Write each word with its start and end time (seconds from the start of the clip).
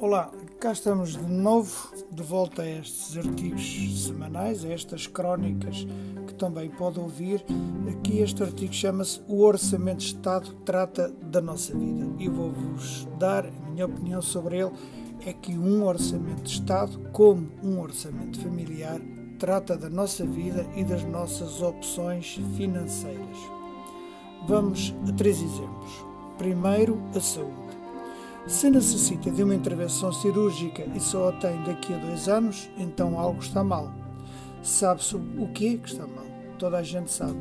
Olá, 0.00 0.30
cá 0.60 0.70
estamos 0.70 1.16
de 1.16 1.26
novo, 1.26 1.92
de 2.12 2.22
volta 2.22 2.62
a 2.62 2.70
estes 2.70 3.16
artigos 3.16 4.06
semanais, 4.06 4.64
a 4.64 4.68
estas 4.68 5.08
crónicas 5.08 5.84
que 6.24 6.34
também 6.34 6.70
pode 6.70 7.00
ouvir. 7.00 7.44
Aqui 7.90 8.20
este 8.20 8.44
artigo 8.44 8.72
chama-se 8.72 9.20
O 9.26 9.42
Orçamento 9.42 9.98
de 9.98 10.04
Estado 10.04 10.54
trata 10.64 11.08
da 11.20 11.40
nossa 11.40 11.76
vida 11.76 12.06
e 12.16 12.28
vou-vos 12.28 13.08
dar 13.18 13.44
a 13.46 13.50
minha 13.50 13.86
opinião 13.86 14.22
sobre 14.22 14.60
ele. 14.60 14.70
É 15.26 15.32
que 15.32 15.58
um 15.58 15.84
orçamento 15.84 16.44
de 16.44 16.50
Estado, 16.50 16.96
como 17.10 17.48
um 17.60 17.80
orçamento 17.80 18.40
familiar, 18.40 19.00
trata 19.36 19.76
da 19.76 19.90
nossa 19.90 20.24
vida 20.24 20.64
e 20.76 20.84
das 20.84 21.02
nossas 21.02 21.60
opções 21.60 22.38
financeiras. 22.56 23.36
Vamos 24.46 24.94
a 25.08 25.12
três 25.14 25.42
exemplos. 25.42 25.90
Primeiro, 26.38 27.02
a 27.16 27.20
saúde. 27.20 27.67
Se 28.48 28.70
necessita 28.70 29.30
de 29.30 29.42
uma 29.42 29.54
intervenção 29.54 30.10
cirúrgica 30.10 30.82
e 30.94 30.98
só 30.98 31.28
a 31.28 31.32
tem 31.32 31.62
daqui 31.64 31.92
a 31.92 31.98
dois 31.98 32.30
anos, 32.30 32.70
então 32.78 33.18
algo 33.18 33.42
está 33.42 33.62
mal. 33.62 33.92
Sabe-se 34.62 35.16
o 35.16 35.48
que 35.52 35.76
que 35.76 35.88
está 35.88 36.06
mal? 36.06 36.24
Toda 36.58 36.78
a 36.78 36.82
gente 36.82 37.10
sabe. 37.10 37.38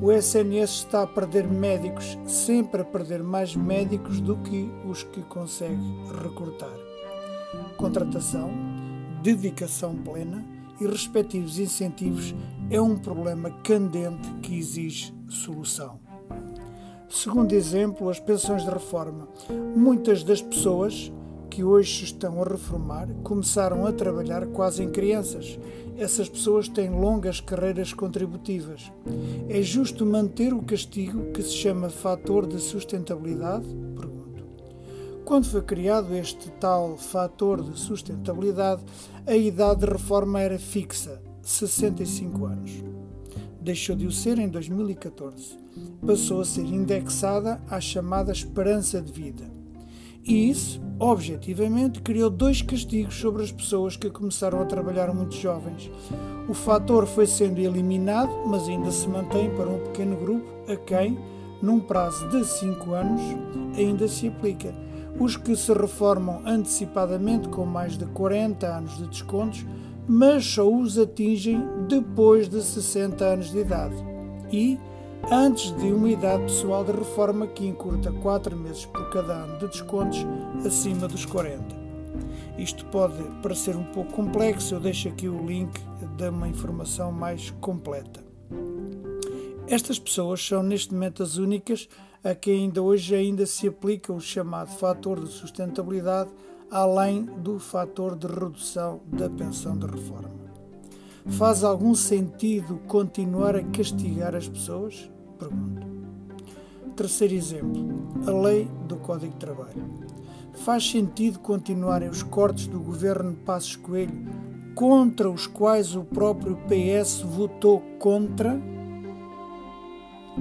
O 0.00 0.10
SNS 0.10 0.70
está 0.70 1.02
a 1.02 1.06
perder 1.06 1.46
médicos, 1.46 2.18
sempre 2.26 2.80
a 2.80 2.84
perder 2.86 3.22
mais 3.22 3.54
médicos 3.54 4.18
do 4.18 4.38
que 4.38 4.66
os 4.88 5.02
que 5.02 5.20
consegue 5.24 5.78
recrutar. 6.22 6.74
Contratação, 7.76 8.50
dedicação 9.22 9.94
plena 9.94 10.42
e 10.80 10.86
respectivos 10.86 11.58
incentivos 11.58 12.34
é 12.70 12.80
um 12.80 12.96
problema 12.96 13.50
candente 13.62 14.26
que 14.40 14.56
exige 14.56 15.14
solução. 15.28 16.05
Segundo 17.08 17.52
exemplo, 17.52 18.10
as 18.10 18.18
pensões 18.18 18.64
de 18.64 18.70
reforma. 18.70 19.28
Muitas 19.76 20.24
das 20.24 20.42
pessoas 20.42 21.12
que 21.48 21.62
hoje 21.62 21.98
se 21.98 22.04
estão 22.04 22.42
a 22.42 22.44
reformar 22.44 23.08
começaram 23.22 23.86
a 23.86 23.92
trabalhar 23.92 24.46
quase 24.48 24.82
em 24.82 24.90
crianças. 24.90 25.58
Essas 25.96 26.28
pessoas 26.28 26.68
têm 26.68 26.90
longas 26.90 27.40
carreiras 27.40 27.92
contributivas. 27.92 28.90
É 29.48 29.62
justo 29.62 30.04
manter 30.04 30.52
o 30.52 30.62
castigo 30.62 31.30
que 31.32 31.42
se 31.42 31.52
chama 31.52 31.88
fator 31.88 32.44
de 32.46 32.58
sustentabilidade? 32.58 33.66
Pergunto. 33.96 34.44
Quando 35.24 35.46
foi 35.46 35.62
criado 35.62 36.14
este 36.14 36.50
tal 36.50 36.96
fator 36.96 37.62
de 37.62 37.78
sustentabilidade, 37.78 38.82
a 39.26 39.34
idade 39.34 39.80
de 39.80 39.86
reforma 39.86 40.40
era 40.40 40.58
fixa, 40.58 41.22
65 41.40 42.44
anos 42.46 42.95
deixou 43.66 43.96
de 43.96 44.06
o 44.06 44.12
ser 44.12 44.38
em 44.38 44.48
2014. 44.48 45.58
Passou 46.06 46.40
a 46.40 46.44
ser 46.44 46.64
indexada 46.64 47.60
à 47.68 47.80
chamada 47.80 48.30
esperança 48.30 49.02
de 49.02 49.10
vida. 49.10 49.42
E 50.24 50.48
isso, 50.48 50.80
objetivamente, 51.00 52.00
criou 52.00 52.30
dois 52.30 52.62
castigos 52.62 53.16
sobre 53.16 53.42
as 53.42 53.50
pessoas 53.50 53.96
que 53.96 54.08
começaram 54.08 54.60
a 54.60 54.64
trabalhar 54.64 55.12
muito 55.12 55.34
jovens. 55.34 55.90
O 56.48 56.54
fator 56.54 57.06
foi 57.06 57.26
sendo 57.26 57.58
eliminado, 57.58 58.30
mas 58.46 58.68
ainda 58.68 58.90
se 58.92 59.08
mantém 59.08 59.50
para 59.50 59.68
um 59.68 59.80
pequeno 59.80 60.16
grupo 60.16 60.46
a 60.70 60.76
quem, 60.76 61.18
num 61.60 61.80
prazo 61.80 62.28
de 62.28 62.44
5 62.44 62.92
anos, 62.92 63.20
ainda 63.76 64.06
se 64.06 64.28
aplica. 64.28 64.72
Os 65.18 65.36
que 65.36 65.56
se 65.56 65.72
reformam 65.72 66.40
antecipadamente 66.46 67.48
com 67.48 67.66
mais 67.66 67.98
de 67.98 68.06
40 68.06 68.66
anos 68.66 68.96
de 68.96 69.08
descontos 69.08 69.64
mas 70.08 70.44
só 70.44 70.68
os 70.68 70.98
atingem 70.98 71.62
depois 71.88 72.48
de 72.48 72.62
60 72.62 73.24
anos 73.24 73.50
de 73.50 73.58
idade 73.58 73.96
e 74.52 74.78
antes 75.30 75.72
de 75.76 75.86
uma 75.92 76.08
idade 76.08 76.44
pessoal 76.44 76.84
de 76.84 76.92
reforma 76.92 77.46
que 77.46 77.66
encurta 77.66 78.12
4 78.12 78.56
meses 78.56 78.86
por 78.86 79.10
cada 79.10 79.32
ano 79.32 79.58
de 79.58 79.68
descontos 79.68 80.24
acima 80.64 81.08
dos 81.08 81.24
40. 81.24 81.86
Isto 82.58 82.84
pode 82.86 83.22
parecer 83.42 83.76
um 83.76 83.84
pouco 83.84 84.12
complexo, 84.12 84.74
eu 84.74 84.80
deixo 84.80 85.08
aqui 85.08 85.28
o 85.28 85.44
link 85.44 85.72
de 86.16 86.28
uma 86.28 86.48
informação 86.48 87.12
mais 87.12 87.50
completa. 87.60 88.24
Estas 89.68 89.98
pessoas 89.98 90.46
são 90.46 90.62
neste 90.62 90.94
momento 90.94 91.22
as 91.22 91.36
únicas 91.36 91.88
a 92.22 92.34
que 92.34 92.50
ainda 92.50 92.80
hoje 92.80 93.14
ainda 93.14 93.44
se 93.46 93.68
aplica 93.68 94.12
o 94.12 94.20
chamado 94.20 94.70
fator 94.70 95.20
de 95.20 95.28
sustentabilidade 95.28 96.30
além 96.70 97.24
do 97.24 97.58
fator 97.58 98.16
de 98.16 98.26
redução 98.26 99.00
da 99.06 99.28
pensão 99.28 99.76
de 99.76 99.86
reforma. 99.86 100.30
Faz 101.26 101.64
algum 101.64 101.94
sentido 101.94 102.80
continuar 102.86 103.56
a 103.56 103.62
castigar 103.62 104.34
as 104.34 104.48
pessoas? 104.48 105.10
Pergunto. 105.38 105.86
Terceiro 106.94 107.34
exemplo, 107.34 108.08
a 108.26 108.30
lei 108.30 108.68
do 108.86 108.96
Código 108.96 109.32
de 109.32 109.38
Trabalho. 109.38 109.84
Faz 110.54 110.88
sentido 110.88 111.38
continuarem 111.40 112.08
os 112.08 112.22
cortes 112.22 112.66
do 112.66 112.80
governo 112.80 113.34
Passos 113.44 113.76
Coelho 113.76 114.14
contra 114.74 115.30
os 115.30 115.46
quais 115.46 115.96
o 115.96 116.04
próprio 116.04 116.56
PS 116.68 117.22
votou 117.22 117.80
contra? 117.98 118.60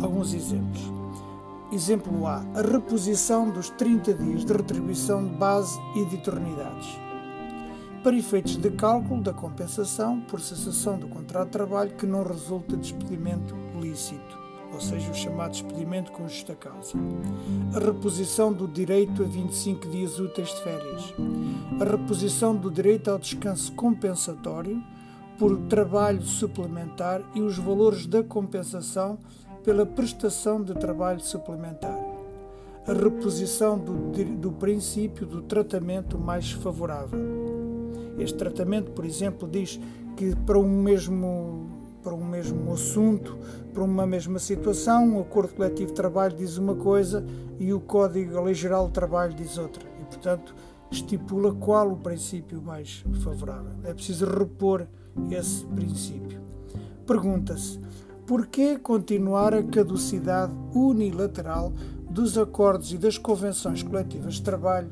Alguns 0.00 0.34
exemplos. 0.34 1.03
Exemplo 1.72 2.26
A. 2.26 2.44
A 2.54 2.62
reposição 2.62 3.50
dos 3.50 3.70
30 3.70 4.14
dias 4.14 4.44
de 4.44 4.52
retribuição 4.52 5.24
de 5.24 5.34
base 5.34 5.78
e 5.96 6.04
de 6.04 6.16
eternidades. 6.16 6.98
Para 8.02 8.16
efeitos 8.16 8.56
de 8.56 8.70
cálculo 8.70 9.22
da 9.22 9.32
compensação 9.32 10.20
por 10.20 10.40
cessação 10.40 10.98
do 10.98 11.08
contrato 11.08 11.46
de 11.46 11.52
trabalho 11.52 11.94
que 11.96 12.06
não 12.06 12.22
resulta 12.22 12.76
de 12.76 12.92
despedimento 12.92 13.56
lícito, 13.80 14.38
ou 14.72 14.80
seja, 14.80 15.10
o 15.10 15.14
chamado 15.14 15.52
despedimento 15.52 16.12
com 16.12 16.28
justa 16.28 16.54
causa. 16.54 16.92
A 17.74 17.78
reposição 17.78 18.52
do 18.52 18.68
direito 18.68 19.22
a 19.22 19.26
25 19.26 19.88
dias 19.88 20.20
úteis 20.20 20.48
de 20.48 20.62
férias. 20.62 21.14
A 21.80 21.84
reposição 21.84 22.54
do 22.54 22.70
direito 22.70 23.10
ao 23.10 23.18
descanso 23.18 23.72
compensatório 23.72 24.82
por 25.38 25.56
trabalho 25.62 26.22
suplementar 26.22 27.22
e 27.34 27.40
os 27.40 27.58
valores 27.58 28.06
da 28.06 28.22
compensação 28.22 29.18
pela 29.64 29.86
prestação 29.86 30.62
de 30.62 30.74
trabalho 30.74 31.20
suplementar, 31.20 31.98
a 32.86 32.92
reposição 32.92 33.78
do, 33.78 34.12
do 34.36 34.52
princípio 34.52 35.26
do 35.26 35.40
tratamento 35.42 36.18
mais 36.18 36.52
favorável. 36.52 37.18
Este 38.18 38.36
tratamento, 38.36 38.92
por 38.92 39.04
exemplo, 39.04 39.48
diz 39.48 39.80
que 40.16 40.36
para 40.36 40.58
um 40.58 40.82
mesmo 40.82 41.72
para 42.02 42.14
um 42.14 42.22
mesmo 42.22 42.70
assunto, 42.70 43.38
para 43.72 43.82
uma 43.82 44.06
mesma 44.06 44.38
situação, 44.38 45.16
o 45.16 45.22
acordo 45.22 45.54
coletivo 45.54 45.88
de 45.88 45.94
trabalho 45.94 46.36
diz 46.36 46.58
uma 46.58 46.74
coisa 46.74 47.24
e 47.58 47.72
o 47.72 47.80
Código 47.80 48.42
Lei 48.42 48.52
Geral 48.52 48.88
de 48.88 48.92
Trabalho 48.92 49.32
diz 49.32 49.56
outra. 49.56 49.82
E, 49.98 50.04
portanto, 50.04 50.54
estipula 50.90 51.54
qual 51.54 51.90
o 51.90 51.96
princípio 51.96 52.60
mais 52.60 53.02
favorável. 53.22 53.72
É 53.84 53.94
preciso 53.94 54.26
repor 54.26 54.86
esse 55.30 55.64
princípio. 55.64 56.42
Pergunta-se: 57.06 57.80
por 58.26 58.46
que 58.46 58.78
continuar 58.78 59.52
a 59.52 59.62
caducidade 59.62 60.52
unilateral 60.74 61.72
dos 62.08 62.38
acordos 62.38 62.92
e 62.92 62.96
das 62.96 63.18
convenções 63.18 63.82
coletivas 63.82 64.34
de 64.34 64.42
trabalho 64.42 64.90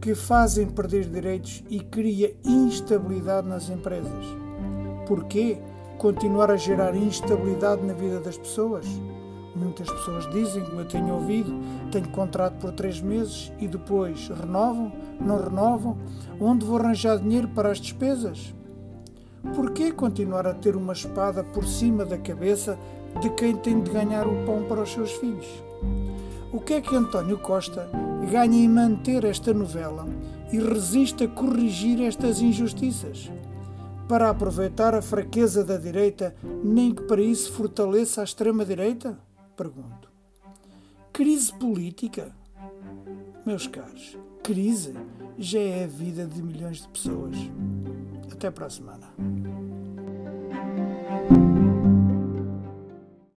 que 0.00 0.14
fazem 0.14 0.68
perder 0.68 1.08
direitos 1.08 1.64
e 1.68 1.80
cria 1.80 2.36
instabilidade 2.44 3.48
nas 3.48 3.68
empresas? 3.68 4.24
Por 5.08 5.24
que 5.24 5.58
continuar 5.98 6.52
a 6.52 6.56
gerar 6.56 6.94
instabilidade 6.94 7.84
na 7.84 7.94
vida 7.94 8.20
das 8.20 8.38
pessoas? 8.38 8.86
Muitas 9.56 9.90
pessoas 9.90 10.30
dizem, 10.30 10.64
como 10.64 10.80
eu 10.80 10.86
tenho 10.86 11.14
ouvido, 11.14 11.52
tenho 11.90 12.08
contrato 12.10 12.60
por 12.60 12.70
três 12.70 13.00
meses 13.00 13.52
e 13.58 13.66
depois 13.66 14.28
renovam, 14.28 14.92
não 15.20 15.42
renovam. 15.42 15.98
Onde 16.40 16.64
vou 16.64 16.78
arranjar 16.78 17.18
dinheiro 17.18 17.48
para 17.48 17.72
as 17.72 17.80
despesas? 17.80 18.54
Por 19.54 19.70
que 19.72 19.92
continuar 19.92 20.46
a 20.46 20.54
ter 20.54 20.74
uma 20.74 20.92
espada 20.92 21.44
por 21.44 21.64
cima 21.66 22.04
da 22.04 22.18
cabeça 22.18 22.78
de 23.20 23.30
quem 23.30 23.56
tem 23.56 23.80
de 23.80 23.90
ganhar 23.90 24.26
o 24.26 24.44
pão 24.44 24.64
para 24.64 24.82
os 24.82 24.90
seus 24.90 25.12
filhos? 25.12 25.46
O 26.52 26.60
que 26.60 26.74
é 26.74 26.80
que 26.80 26.96
António 26.96 27.38
Costa 27.38 27.88
ganha 28.30 28.64
em 28.64 28.68
manter 28.68 29.24
esta 29.24 29.52
novela 29.54 30.06
e 30.52 30.58
resiste 30.58 31.24
a 31.24 31.28
corrigir 31.28 32.00
estas 32.02 32.40
injustiças? 32.40 33.30
Para 34.08 34.30
aproveitar 34.30 34.94
a 34.94 35.02
fraqueza 35.02 35.62
da 35.62 35.76
direita, 35.76 36.34
nem 36.64 36.94
que 36.94 37.02
para 37.02 37.20
isso 37.20 37.52
fortaleça 37.52 38.22
a 38.22 38.24
extrema-direita? 38.24 39.18
Pergunto. 39.56 40.08
Crise 41.12 41.52
política? 41.52 42.32
Meus 43.44 43.66
caros, 43.66 44.16
crise 44.42 44.94
já 45.38 45.60
é 45.60 45.84
a 45.84 45.86
vida 45.86 46.26
de 46.26 46.42
milhões 46.42 46.82
de 46.82 46.88
pessoas. 46.88 47.36
Até 48.32 48.50
para 48.50 48.66
a 48.66 48.70
semana. 48.70 49.06